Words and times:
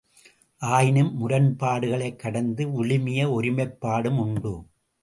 ஆயினும் 0.61 1.11
முரண்பாடுகளைக் 1.17 2.15
கடந்த 2.15 2.65
விழுமிய 2.65 3.31
ஒருமைப்பாடும் 3.31 4.19
உண்டு. 4.19 4.65